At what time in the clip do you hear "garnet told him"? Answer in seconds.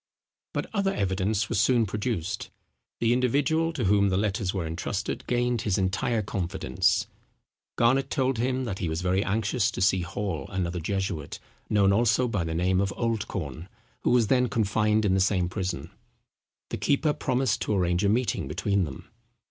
7.75-8.63